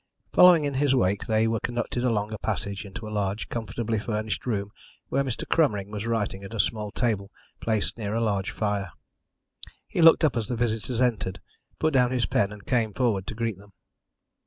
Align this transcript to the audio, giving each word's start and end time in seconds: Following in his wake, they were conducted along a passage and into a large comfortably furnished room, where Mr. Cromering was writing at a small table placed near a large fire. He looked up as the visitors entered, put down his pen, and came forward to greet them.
Following 0.33 0.65
in 0.65 0.73
his 0.73 0.95
wake, 0.95 1.27
they 1.27 1.47
were 1.47 1.59
conducted 1.61 2.03
along 2.03 2.33
a 2.33 2.39
passage 2.39 2.85
and 2.85 2.95
into 2.97 3.07
a 3.07 3.13
large 3.13 3.49
comfortably 3.49 3.99
furnished 3.99 4.47
room, 4.47 4.71
where 5.09 5.23
Mr. 5.23 5.47
Cromering 5.47 5.91
was 5.91 6.07
writing 6.07 6.43
at 6.43 6.55
a 6.55 6.59
small 6.59 6.89
table 6.89 7.29
placed 7.59 7.99
near 7.99 8.15
a 8.15 8.19
large 8.19 8.49
fire. 8.49 8.93
He 9.87 10.01
looked 10.01 10.23
up 10.23 10.35
as 10.35 10.47
the 10.47 10.55
visitors 10.55 11.01
entered, 11.01 11.39
put 11.77 11.93
down 11.93 12.09
his 12.09 12.25
pen, 12.25 12.51
and 12.51 12.65
came 12.65 12.95
forward 12.95 13.27
to 13.27 13.35
greet 13.35 13.59
them. 13.59 13.73